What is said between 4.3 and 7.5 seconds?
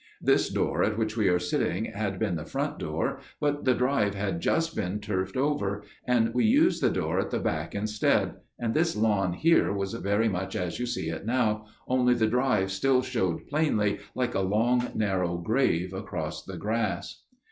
just been turfed over, and we used the door at the